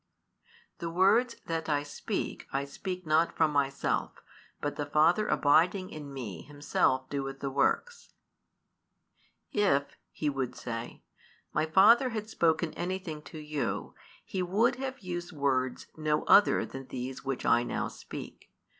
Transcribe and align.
The 0.79 0.89
words 0.89 1.35
that 1.45 1.69
I 1.69 1.83
speak, 1.83 2.47
I 2.51 2.65
speak 2.65 3.05
not 3.05 3.35
from 3.37 3.51
Myself: 3.51 4.23
but 4.59 4.75
the 4.75 4.87
Father 4.87 5.27
abiding 5.27 5.91
in 5.91 6.11
Me 6.11 6.41
Himself 6.41 7.07
doeth 7.07 7.39
the 7.39 7.51
works. 7.51 8.11
"If," 9.51 9.95
He 10.11 10.27
would 10.27 10.55
say, 10.55 11.03
"My 11.53 11.67
Father 11.67 12.09
had 12.09 12.27
spoken 12.27 12.73
anything 12.73 13.21
to 13.29 13.37
you, 13.37 13.93
He 14.25 14.41
would 14.41 14.77
have 14.77 15.01
used 15.01 15.33
words 15.33 15.85
no 15.95 16.23
other 16.23 16.65
than 16.65 16.87
these 16.87 17.23
which 17.23 17.45
I 17.45 17.61
now 17.61 17.87
speak. 17.87 18.49